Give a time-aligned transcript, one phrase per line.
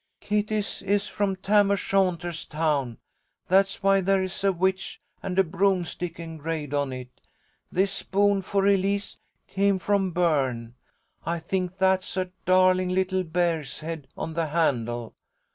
[0.19, 2.97] Kitty's is from Tam O'Shanter's town.
[3.49, 7.21] That's why there is a witch and a broomstick engraved on it.
[7.71, 10.73] This spoon for Elise came from Berne.
[11.23, 15.13] I think that's a darling little bear's head on the handle.